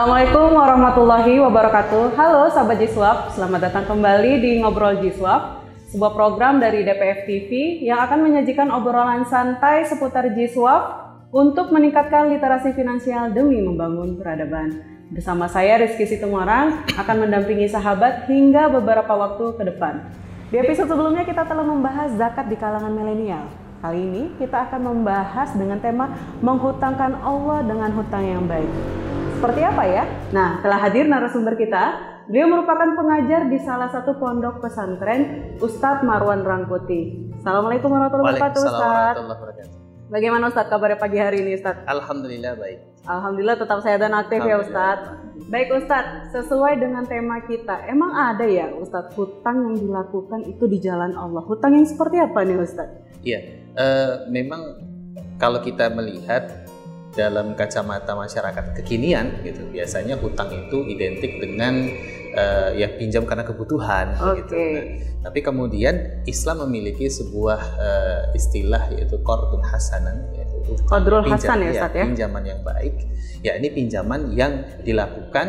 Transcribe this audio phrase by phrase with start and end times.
[0.00, 2.16] Assalamualaikum warahmatullahi wabarakatuh.
[2.16, 5.60] Halo sahabat Jiswap, selamat datang kembali di Ngobrol Jiswap,
[5.92, 12.72] sebuah program dari DPF TV yang akan menyajikan obrolan santai seputar Jiswap untuk meningkatkan literasi
[12.72, 14.80] finansial demi membangun peradaban.
[15.12, 20.16] Bersama saya Rizky Situmorang akan mendampingi sahabat hingga beberapa waktu ke depan.
[20.48, 23.52] Di episode sebelumnya kita telah membahas zakat di kalangan milenial.
[23.84, 26.08] Kali ini kita akan membahas dengan tema
[26.40, 28.99] menghutangkan Allah dengan hutang yang baik.
[29.40, 30.04] Seperti apa ya?
[30.36, 31.96] Nah, telah hadir narasumber kita.
[32.28, 37.32] Beliau merupakan pengajar di salah satu pondok pesantren, Ustadz Marwan Rangkuti.
[37.40, 39.72] Assalamualaikum warahmatullahi wabarakatuh, Ustadz.
[40.12, 41.88] Bagaimana Ustadz kabarnya pagi hari ini, Ustadz?
[41.88, 42.84] Alhamdulillah baik.
[43.08, 45.08] Alhamdulillah tetap sehat dan aktif ya Ustadz.
[45.48, 50.84] Baik Ustadz, sesuai dengan tema kita, emang ada ya Ustadz hutang yang dilakukan itu di
[50.84, 51.40] jalan Allah?
[51.48, 53.24] Hutang yang seperti apa nih Ustadz?
[53.24, 53.40] Iya,
[53.72, 54.84] uh, memang
[55.40, 56.68] kalau kita melihat
[57.10, 59.66] dalam kacamata masyarakat kekinian gitu.
[59.70, 61.90] Biasanya hutang itu identik dengan
[62.34, 64.38] uh, ya pinjam karena kebutuhan okay.
[64.44, 64.84] gitu nah,
[65.28, 70.50] tapi kemudian Islam memiliki sebuah uh, istilah yaitu qardun hasanan yaitu
[70.86, 72.04] Qadrul hasan ya, Ustaz ya, ya?
[72.06, 72.94] pinjaman yang baik.
[73.40, 74.52] Ya ini pinjaman yang
[74.84, 75.46] dilakukan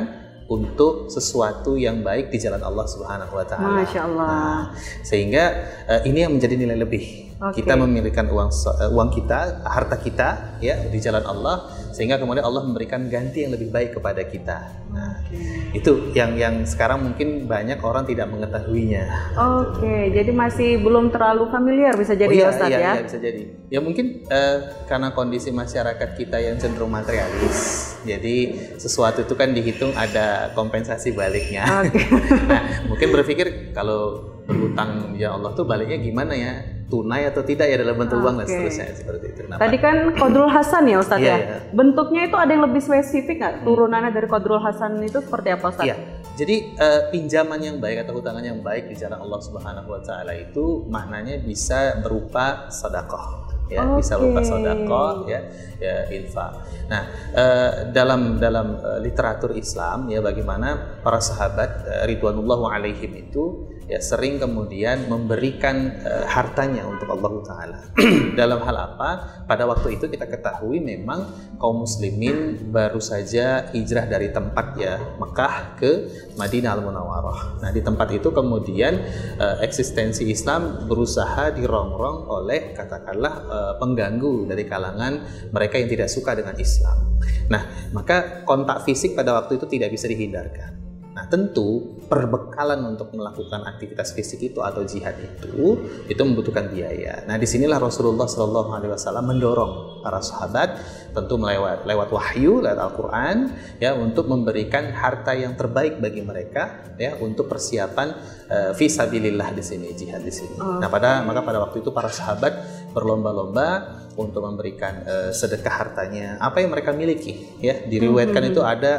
[0.49, 3.83] untuk sesuatu yang baik di jalan Allah Subhanahu wa taala.
[3.83, 4.27] Masya Allah.
[4.29, 4.61] Nah,
[5.03, 5.43] sehingga
[5.85, 7.03] uh, ini yang menjadi nilai lebih
[7.41, 7.65] Okay.
[7.65, 12.63] Kita memiliki uang uh, uang kita, harta kita ya di jalan Allah sehingga kemudian Allah
[12.63, 14.71] memberikan ganti yang lebih baik kepada kita.
[14.91, 15.75] Nah, okay.
[15.75, 19.35] itu yang yang sekarang mungkin banyak orang tidak mengetahuinya.
[19.35, 20.01] Oke, okay.
[20.15, 22.91] jadi masih belum terlalu familiar bisa jadi oh, iya, Ustaz iya, ya.
[22.95, 23.41] Iya, bisa jadi.
[23.71, 27.93] Ya mungkin uh, karena kondisi masyarakat kita yang cenderung materialis.
[28.07, 31.67] Jadi sesuatu itu kan dihitung ada kompensasi baliknya.
[31.87, 32.07] Okay.
[32.51, 36.53] nah, mungkin berpikir kalau berhutang ya Allah tuh baliknya gimana ya?
[36.91, 38.25] tunai atau tidak ya dalam bentuk okay.
[38.27, 39.41] uang dan seterusnya seperti itu.
[39.47, 41.37] Nah, Tadi kan kodrul hasan ya Ustadz iya, ya.
[41.39, 41.57] Iya.
[41.71, 43.53] Bentuknya itu ada yang lebih spesifik nggak?
[43.63, 45.87] Turunannya dari kodrul hasan itu seperti apa Ustadz?
[45.87, 45.95] Iya.
[46.35, 50.35] Jadi uh, pinjaman yang baik atau hutangan yang baik di jalan Allah Subhanahu Wa Taala
[50.35, 54.03] itu maknanya bisa berupa sedekah ya okay.
[54.03, 55.39] bisa berupa sodako ya
[55.79, 56.51] ya infak.
[56.91, 63.70] Nah uh, dalam dalam uh, literatur Islam ya bagaimana para sahabat uh, ridwanullah alaihim itu
[63.87, 67.79] ya sering kemudian memberikan uh, hartanya untuk Allah Taala.
[68.39, 69.09] Dalam hal apa?
[69.45, 71.27] Pada waktu itu kita ketahui memang
[71.61, 75.91] kaum muslimin baru saja hijrah dari tempat ya Mekah ke
[76.35, 77.61] Madinah Al Munawwarah.
[77.61, 78.97] Nah di tempat itu kemudian
[79.37, 85.21] uh, eksistensi Islam berusaha dirongrong oleh katakanlah uh, pengganggu dari kalangan
[85.53, 87.19] mereka yang tidak suka dengan Islam.
[87.51, 90.80] Nah maka kontak fisik pada waktu itu tidak bisa dihindarkan.
[91.11, 95.75] Nah, tentu perbekalan untuk melakukan aktivitas fisik itu atau jihad itu
[96.07, 97.27] itu membutuhkan biaya.
[97.27, 100.79] Nah, di sinilah Rasulullah Shallallahu Alaihi Wasallam mendorong para sahabat
[101.11, 103.37] tentu melewat lewat wahyu lewat Al-Quran
[103.83, 108.07] ya untuk memberikan harta yang terbaik bagi mereka ya untuk persiapan
[108.47, 110.55] uh, visabilillah di sini jihad di sini.
[110.55, 112.55] Nah, pada maka pada waktu itu para sahabat
[112.95, 116.35] berlomba-lomba untuk memberikan uh, sedekah hartanya.
[116.39, 117.83] Apa yang mereka miliki ya?
[117.85, 118.51] Diriwayatkan hmm.
[118.51, 118.93] itu ada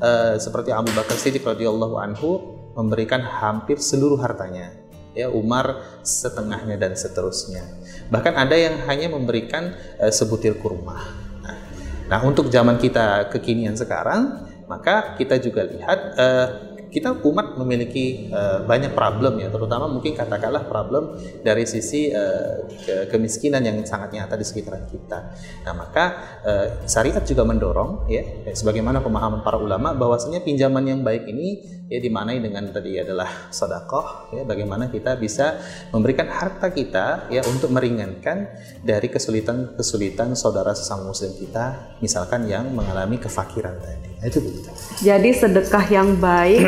[0.00, 4.70] uh, seperti Abu Bakar Siddiq radhiyallahu anhu memberikan hampir seluruh hartanya
[5.16, 7.66] ya Umar setengahnya dan seterusnya.
[8.12, 10.94] Bahkan ada yang hanya memberikan uh, sebutir kurma.
[11.42, 11.58] Nah,
[12.06, 16.46] nah untuk zaman kita kekinian sekarang maka kita juga lihat uh,
[16.88, 23.12] kita umat memiliki uh, banyak problem ya, terutama mungkin katakanlah problem dari sisi uh, ke
[23.12, 25.36] kemiskinan yang sangat nyata di sekitaran kita.
[25.68, 26.04] Nah, maka
[26.44, 31.98] uh, syariat juga mendorong ya, sebagaimana pemahaman para ulama bahwasanya pinjaman yang baik ini ya
[32.04, 35.56] dimanai dengan tadi adalah sedekah ya, bagaimana kita bisa
[35.88, 38.44] memberikan harta kita ya untuk meringankan
[38.84, 44.20] dari kesulitan-kesulitan saudara sesama muslim kita, misalkan yang mengalami kefakiran tadi.
[44.20, 44.68] Nah, itu begitu.
[45.00, 46.60] Jadi sedekah yang baik,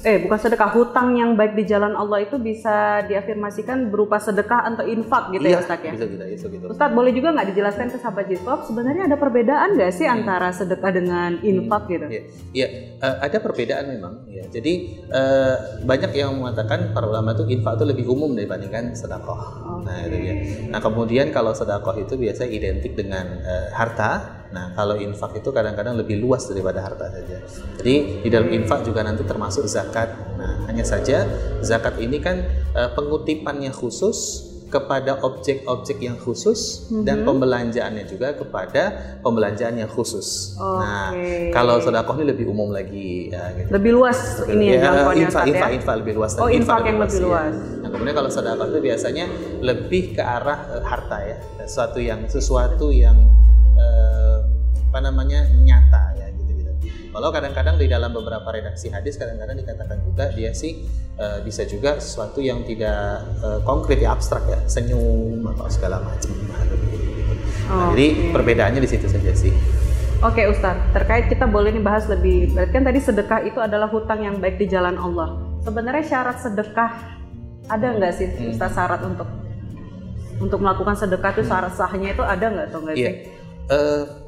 [0.00, 4.88] eh bukan sedekah hutang yang baik di jalan Allah itu bisa diafirmasikan berupa sedekah atau
[4.88, 5.92] infak gitu ya, iya, ya Ustaz ya?
[5.92, 6.64] Bisa, bisa, bisa gitu.
[6.72, 10.16] Ustaz boleh juga nggak dijelaskan ke sahabat Jisop sebenarnya ada perbedaan nggak sih hmm.
[10.16, 11.92] antara sedekah dengan infak hmm.
[11.92, 12.06] gitu?
[12.08, 12.22] Iya,
[12.56, 12.66] ya,
[13.04, 14.14] uh, ada perbedaan memang.
[14.32, 14.44] Ya.
[14.48, 14.72] Jadi
[15.12, 19.40] uh, banyak yang mengatakan para ulama itu infak itu lebih umum dibandingkan sedekah.
[19.60, 19.84] Okay.
[19.84, 20.34] Nah itu ya.
[20.72, 25.94] Nah kemudian kalau sedekah itu biasa identik dengan uh, harta Nah, kalau infak itu kadang-kadang
[25.94, 27.38] lebih luas daripada harta saja.
[27.78, 30.10] Jadi di dalam infak juga nanti termasuk zakat.
[30.34, 31.26] Nah, hanya saja
[31.62, 32.42] zakat ini kan
[32.74, 37.02] e, pengutipannya khusus kepada objek-objek yang khusus mm-hmm.
[37.02, 38.82] dan pembelanjaannya juga kepada
[39.20, 40.54] pembelanjaan yang khusus.
[40.54, 40.78] Okay.
[40.78, 41.10] Nah,
[41.50, 43.68] kalau sedekah ini lebih umum lagi ya, gitu.
[43.74, 45.74] Lebih luas ini ya, infak, infak, ya?
[45.74, 46.38] infak lebih luas.
[46.38, 47.50] Oh, infak, yang lebih luas.
[47.50, 47.82] Ya.
[47.82, 49.24] Nah, kemudian kalau sedekah itu biasanya
[49.58, 51.36] lebih ke arah uh, harta ya,
[51.66, 53.18] sesuatu yang sesuatu yang
[53.74, 54.29] uh,
[54.90, 56.70] apa namanya nyata ya gitu gitu
[57.14, 60.82] Walau kadang-kadang di dalam beberapa redaksi hadis kadang-kadang dikatakan juga dia sih
[61.18, 66.30] uh, bisa juga sesuatu yang tidak uh, konkret ya abstrak ya, senyum atau segala macam.
[66.46, 66.62] Nah,
[67.70, 68.30] oh, jadi okay.
[68.34, 69.50] perbedaannya di situ saja sih.
[70.20, 73.88] Oke okay, Ustadz, terkait kita boleh nih bahas lebih, berarti kan tadi sedekah itu adalah
[73.88, 75.34] hutang yang baik di jalan Allah.
[75.66, 76.92] Sebenarnya syarat sedekah
[77.70, 78.52] ada nggak sih hmm.
[78.54, 79.28] Ustadz syarat untuk
[80.40, 83.06] untuk melakukan sedekah itu syarat sahnya itu ada nggak atau nggak yeah.
[83.08, 83.14] sih?
[83.70, 84.19] Uh,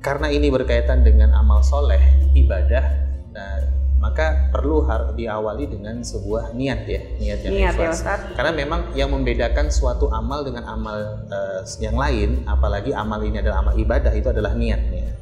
[0.00, 2.00] karena ini berkaitan dengan amal soleh
[2.32, 2.84] ibadah
[3.30, 8.00] nah maka perlu harus diawali dengan sebuah niat ya niat yang niat ya, ikhlas.
[8.00, 13.44] Ya, karena memang yang membedakan suatu amal dengan amal uh, yang lain apalagi amal ini
[13.44, 15.12] adalah amal ibadah itu adalah niatnya.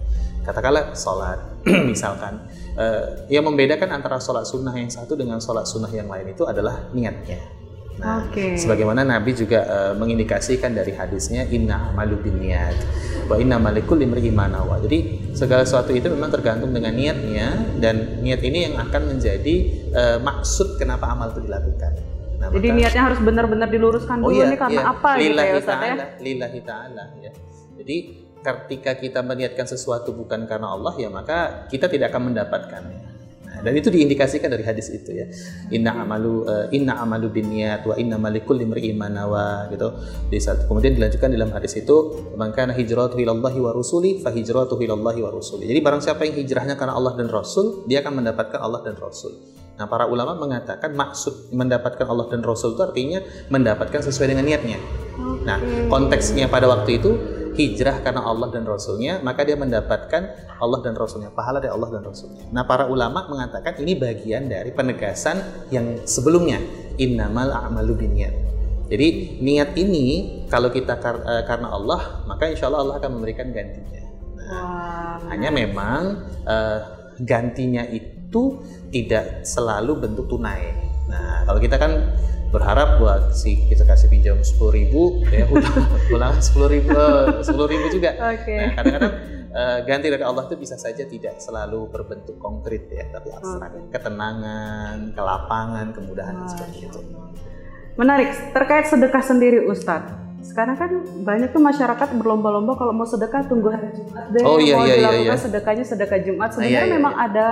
[0.46, 1.42] Katakanlah sholat
[1.90, 2.46] misalkan
[2.78, 6.86] uh, yang membedakan antara sholat sunnah yang satu dengan sholat sunnah yang lain itu adalah
[6.94, 7.57] niatnya
[7.98, 8.54] Nah, okay.
[8.54, 12.78] sebagaimana Nabi juga uh, mengindikasikan dari hadisnya inna amalu niat
[13.26, 14.78] wa inna malikul imri imanawa.
[14.78, 19.54] Jadi segala sesuatu itu memang tergantung dengan niatnya dan niat ini yang akan menjadi
[19.90, 21.92] uh, maksud kenapa amal itu dilakukan.
[22.38, 24.92] Nah, Jadi maka, niatnya harus benar-benar diluruskan oh dulu oh, iya, nih karena iya.
[24.94, 25.94] apa gitu ya Ustaz ya?
[26.22, 27.32] Lillahi ta'ala ya.
[27.82, 27.96] Jadi
[28.38, 33.07] ketika kita meniatkan sesuatu bukan karena Allah ya maka kita tidak akan mendapatkannya
[33.62, 35.26] dan itu diindikasikan dari hadis itu ya.
[35.74, 39.88] Inna amalu uh, inna amalu binniyat wa inna malikul limri'in manawa gitu.
[40.30, 41.96] Di saat, kemudian dilanjutkan dalam hadis itu,
[42.38, 46.38] "Man kana hijratuhu ilallahi wa rusuli fa hijratuhu ilallahi wa rusuli." Jadi barang siapa yang
[46.38, 49.34] hijrahnya karena Allah dan Rasul, dia akan mendapatkan Allah dan Rasul.
[49.78, 54.78] Nah, para ulama mengatakan maksud mendapatkan Allah dan Rasul itu artinya mendapatkan sesuai dengan niatnya.
[55.46, 60.22] Nah, konteksnya pada waktu itu hijrah karena Allah dan Rasulnya, maka dia mendapatkan
[60.62, 62.46] Allah dan Rasulnya, pahala dari Allah dan Rasulnya.
[62.54, 66.62] Nah, para ulama mengatakan ini bagian dari penegasan yang sebelumnya,
[67.02, 68.34] innamal a'malu binniyat.
[68.88, 70.06] Jadi niat ini
[70.48, 74.02] kalau kita kar uh, karena Allah, maka insya Allah Allah akan memberikan gantinya.
[74.38, 76.78] Nah, hanya memang uh,
[77.20, 80.72] gantinya itu tidak selalu bentuk tunai.
[81.10, 81.92] Nah, kalau kita kan
[82.48, 85.44] berharap buat si kita kasih pinjam sepuluh ribu ya
[86.14, 88.56] ulang sepuluh ribu eh, sepuluh ribu juga okay.
[88.56, 89.14] nah, kadang-kadang
[89.52, 93.84] uh, ganti dari Allah itu bisa saja tidak selalu berbentuk konkret ya tapi abstrak okay.
[93.92, 96.48] ketenangan kelapangan kemudahan oh.
[96.48, 97.00] seperti itu
[98.00, 100.90] menarik terkait sedekah sendiri Ustadz sekarang kan
[101.26, 104.94] banyak tuh masyarakat berlomba-lomba kalau mau sedekah tunggu hari Jumat deh oh, iya, mau iya,
[104.94, 105.44] iya dilakukan iya, iya.
[105.44, 107.26] sedekahnya sedekah Jumat sebenarnya iya, iya, memang iya.
[107.26, 107.46] ada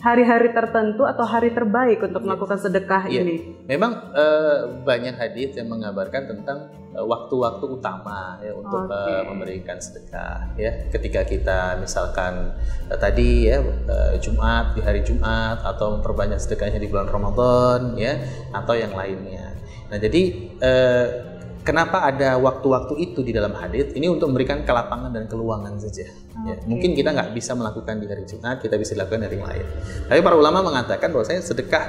[0.00, 2.26] hari-hari tertentu atau hari terbaik untuk iya.
[2.28, 3.24] melakukan sedekah yeah.
[3.24, 3.36] ini?
[3.64, 8.96] Memang uh, banyak hadis yang mengabarkan tentang uh, waktu-waktu utama ya untuk okay.
[8.96, 10.70] uh, eh, memberikan sedekah ya.
[10.92, 12.52] Ketika kita misalkan
[12.92, 18.20] uh, tadi ya uh, Jumat di hari Jumat atau memperbanyak sedekahnya di bulan Ramadan ya
[18.52, 19.56] atau yang lainnya.
[19.86, 20.22] Nah, jadi
[20.60, 21.35] uh,
[21.66, 23.90] Kenapa ada waktu-waktu itu di dalam hadis?
[23.90, 26.06] Ini untuk memberikan kelapangan dan keluangan saja.
[26.06, 26.46] Okay.
[26.46, 29.66] Ya, mungkin kita nggak bisa melakukan di hari Jumat, kita bisa lakukan dari yang lain.
[30.06, 31.84] Tapi para ulama mengatakan bahwa saya sedekah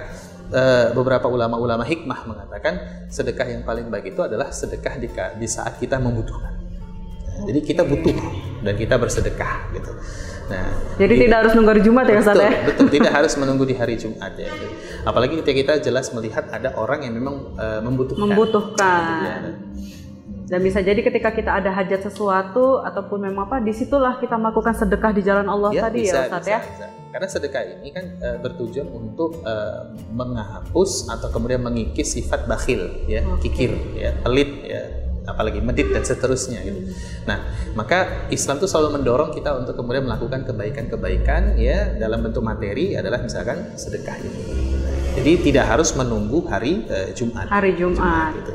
[0.50, 5.78] uh, beberapa ulama-ulama hikmah mengatakan sedekah yang paling baik itu adalah sedekah di, di saat
[5.78, 6.58] kita membutuhkan.
[7.38, 8.18] Nah, jadi kita butuh
[8.66, 9.94] dan kita bersedekah gitu.
[10.48, 12.52] Nah, jadi kita, tidak harus menunggu hari Jumat ya Ustaz ya?
[12.66, 14.50] Betul, tidak harus menunggu di hari Jumat ya.
[15.08, 18.28] Apalagi ketika kita jelas melihat ada orang yang memang uh, membutuhkan.
[18.28, 19.24] Membutuhkan.
[19.24, 19.38] Ya.
[20.48, 24.76] Dan bisa jadi ketika kita ada hajat sesuatu ataupun memang apa, di situlah kita melakukan
[24.76, 26.60] sedekah di jalan Allah ya, tadi bisa, ya Ustaz bisa, ya.
[26.64, 26.88] Bisa.
[27.08, 33.24] Karena sedekah ini kan uh, bertujuan untuk uh, menghapus atau kemudian mengikis sifat bakhil, ya,
[33.28, 33.48] okay.
[33.48, 34.88] kikir, ya, pelit, ya,
[35.28, 36.96] apalagi medit dan seterusnya gitu.
[37.28, 37.44] Nah,
[37.76, 43.20] maka Islam itu selalu mendorong kita untuk kemudian melakukan kebaikan-kebaikan ya dalam bentuk materi adalah
[43.20, 44.77] misalkan sedekah ini.
[45.18, 47.50] Jadi tidak harus menunggu hari uh, Jumat.
[47.50, 47.98] Hari Jumat.
[47.98, 48.54] Jumat gitu.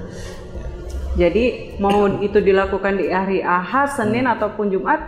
[1.12, 4.34] Jadi mau itu dilakukan di hari Ahad, Senin hmm.
[4.38, 5.00] ataupun Jumat,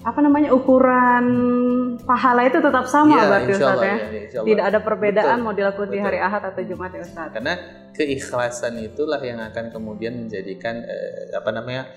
[0.00, 1.26] apa namanya ukuran
[2.06, 3.96] pahala itu tetap sama ya, berarti Ustaz ya.
[4.32, 5.96] ya Tidak ada perbedaan betul, mau dilakukan betul.
[5.98, 7.28] di hari Ahad atau Jumat ya Ustaz.
[7.34, 7.54] Karena
[7.92, 11.90] keikhlasan itulah yang akan kemudian menjadikan eh, apa namanya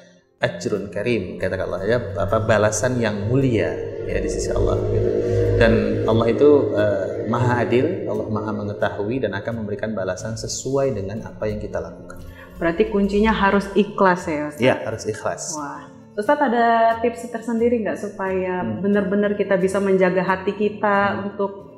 [0.44, 3.72] ajrun karim kata Allah ya apa balasan yang mulia
[4.03, 5.43] ya di sisi Allah gitu.
[5.57, 11.24] Dan Allah itu eh, maha adil, Allah maha mengetahui dan akan memberikan balasan sesuai dengan
[11.24, 12.19] apa yang kita lakukan.
[12.57, 14.62] Berarti kuncinya harus ikhlas ya Ustaz?
[14.62, 15.43] Iya harus ikhlas.
[15.57, 15.83] Wah.
[16.13, 18.86] Ustaz ada tips tersendiri nggak supaya hmm.
[18.86, 21.19] benar-benar kita bisa menjaga hati kita hmm.
[21.33, 21.73] untuk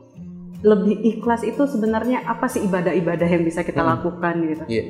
[0.65, 3.89] lebih ikhlas itu sebenarnya apa sih ibadah-ibadah yang bisa kita hmm.
[3.93, 4.63] lakukan gitu?
[4.65, 4.83] Iya.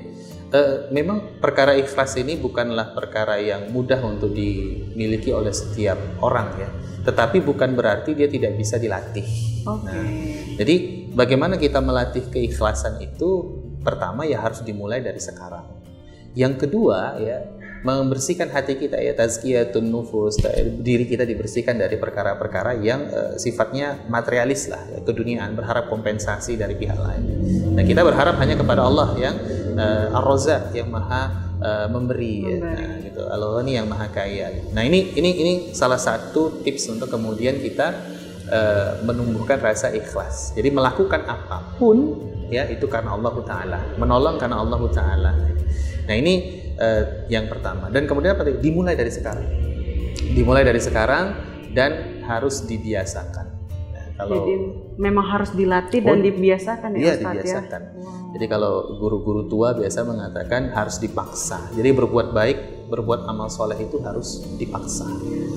[0.56, 6.70] Uh, memang perkara ikhlas ini bukanlah perkara yang mudah untuk dimiliki oleh setiap orang ya.
[7.04, 9.28] Tetapi bukan berarti dia tidak bisa dilatih.
[9.68, 9.92] Okay.
[9.92, 10.04] Nah,
[10.56, 10.76] jadi
[11.12, 13.62] bagaimana kita melatih keikhlasan itu?
[13.84, 15.76] Pertama ya harus dimulai dari sekarang.
[16.34, 17.55] Yang kedua ya
[17.86, 20.42] membersihkan hati kita ya tazkiyatun nufus
[20.82, 26.74] diri kita dibersihkan dari perkara-perkara yang uh, sifatnya materialis lah ya, keduniaan berharap kompensasi dari
[26.74, 27.24] pihak lain.
[27.78, 29.38] Nah kita berharap hanya kepada Allah yang
[29.78, 32.58] uh, ar-razzaq yang maha uh, memberi, ya.
[32.58, 33.22] Nah, gitu.
[33.22, 34.50] Allah ini yang maha kaya.
[34.74, 37.94] Nah ini ini ini salah satu tips untuk kemudian kita
[38.50, 40.58] uh, menumbuhkan rasa ikhlas.
[40.58, 42.18] Jadi melakukan apa pun
[42.50, 45.32] ya itu karena Allah Taala, menolong karena Allah Taala.
[46.10, 48.48] Nah ini uh, yang pertama dan kemudian apa?
[48.60, 49.48] Dimulai dari sekarang,
[50.36, 51.26] dimulai dari sekarang
[51.76, 53.46] dan harus dibiasakan.
[53.92, 54.54] Nah, kalau Jadi
[54.96, 57.32] memang harus dilatih dan oh, dibiasakan ya iya, Ustaz ya?
[57.36, 57.82] dibiasakan.
[57.82, 57.92] ya.
[58.00, 58.16] Wow.
[58.36, 61.72] Jadi kalau guru-guru tua biasa mengatakan harus dipaksa.
[61.72, 65.08] Jadi berbuat baik, berbuat amal soleh itu harus dipaksa.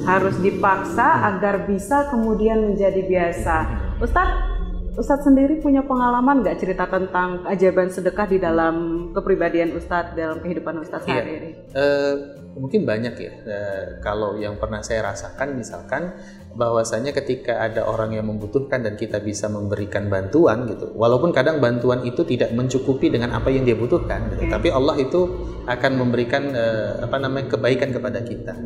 [0.06, 1.28] Harus dipaksa hmm.
[1.34, 3.56] agar bisa kemudian menjadi biasa.
[3.66, 4.02] Hmm.
[4.06, 4.57] Ustadz,
[4.98, 8.74] Ustadz sendiri punya pengalaman nggak cerita tentang keajaiban sedekah di dalam
[9.14, 11.22] kepribadian Ustadz dalam kehidupan Ustadz iya.
[11.22, 11.50] hari ini?
[11.70, 12.14] Uh,
[12.58, 13.32] mungkin banyak ya.
[13.46, 16.18] Uh, kalau yang pernah saya rasakan misalkan
[16.58, 22.02] bahwasanya ketika ada orang yang membutuhkan dan kita bisa memberikan bantuan gitu, walaupun kadang bantuan
[22.02, 24.50] itu tidak mencukupi dengan apa yang dia butuhkan, gitu, okay.
[24.50, 25.30] tapi Allah itu
[25.70, 28.58] akan memberikan uh, apa namanya kebaikan kepada kita.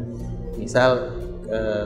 [0.56, 1.12] Misal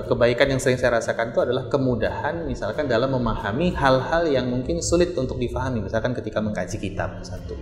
[0.06, 5.10] kebaikan yang sering saya rasakan itu adalah kemudahan misalkan dalam memahami hal-hal yang mungkin sulit
[5.18, 7.58] untuk difahami misalkan ketika mengkaji kitab satu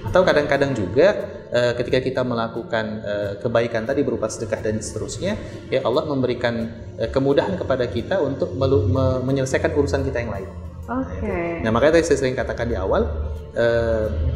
[0.00, 1.12] atau kadang-kadang juga
[1.52, 5.36] uh, ketika kita melakukan uh, kebaikan tadi berupa sedekah dan seterusnya
[5.68, 6.72] ya Allah memberikan
[7.12, 10.48] kemudahan kepada kita untuk me menyelesaikan urusan kita yang lain.
[10.84, 11.24] Oke.
[11.24, 11.64] Okay.
[11.64, 13.08] Nah makanya tadi saya sering katakan di awal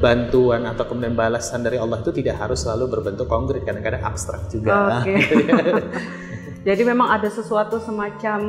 [0.00, 5.04] bantuan atau kemudian balasan dari Allah itu tidak harus selalu berbentuk konkret kadang-kadang abstrak juga.
[5.04, 5.12] Oke.
[5.12, 6.25] Okay.
[6.64, 8.40] Jadi memang ada sesuatu semacam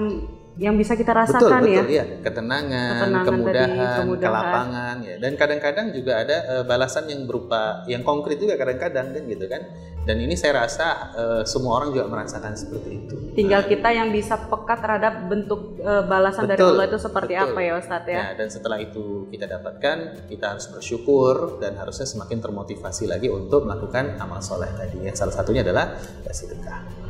[0.56, 2.06] yang bisa kita rasakan betul, betul, ya.
[2.24, 5.16] Ketenangan, Ketenangan kemudahan, tadi, kemudahan, kelapangan ya.
[5.20, 9.62] Dan kadang-kadang juga ada uh, balasan yang berupa yang konkret juga kadang-kadang kan gitu kan.
[10.06, 13.16] Dan ini saya rasa uh, semua orang juga merasakan seperti itu.
[13.36, 13.70] Tinggal nah.
[13.74, 17.52] kita yang bisa peka terhadap bentuk uh, balasan betul, dari Allah itu seperti betul.
[17.52, 18.16] apa ya Ustadz ya.
[18.22, 19.98] Nah, dan setelah itu kita dapatkan,
[20.32, 25.04] kita harus bersyukur dan harusnya semakin termotivasi lagi untuk melakukan amal soleh tadi.
[25.04, 26.00] Yang salah satunya adalah
[26.32, 27.05] sedekah.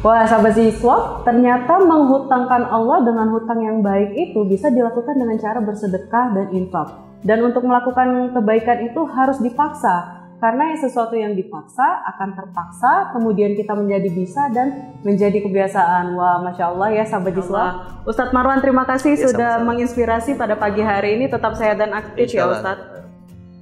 [0.00, 5.60] Wah, sahabat siswa, ternyata menghutangkan Allah dengan hutang yang baik itu bisa dilakukan dengan cara
[5.60, 6.88] bersedekah dan infak.
[7.20, 11.84] Dan untuk melakukan kebaikan itu harus dipaksa, karena sesuatu yang dipaksa
[12.16, 16.16] akan terpaksa, kemudian kita menjadi bisa dan menjadi kebiasaan.
[16.16, 17.64] Wah, masya Allah ya sahabat siswa.
[18.08, 19.68] Ustadz Marwan, terima kasih ya, sudah sama -sama.
[19.68, 21.28] menginspirasi pada pagi hari ini.
[21.28, 23.04] Tetap sehat dan aktif ya Ustadz.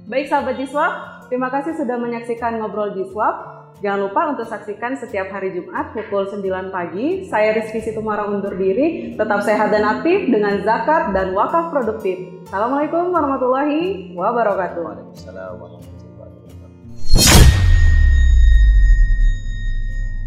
[0.07, 0.87] Baik sahabat siswa,
[1.27, 3.58] terima kasih sudah menyaksikan ngobrol Jiswab.
[3.79, 7.29] Jangan lupa untuk saksikan setiap hari Jumat pukul 9 pagi.
[7.29, 9.15] Saya Rizky Situmara undur diri.
[9.15, 12.17] Tetap sehat dan aktif dengan zakat dan wakaf produktif.
[12.49, 14.81] Assalamualaikum warahmatullahi wabarakatuh.
[14.83, 16.67] Waalaikumsalam warahmatullahi wabarakatuh.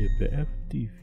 [0.01, 1.02] DPF TV